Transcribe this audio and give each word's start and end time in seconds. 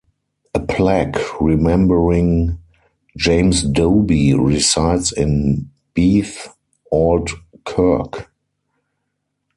A 0.55 0.59
plaque 0.59 1.19
remembering 1.39 2.57
James 3.17 3.61
Dobie 3.61 4.33
resides 4.33 5.11
in 5.11 5.69
Beith 5.93 6.47
Auld 6.89 7.29
Kirk. 7.65 8.27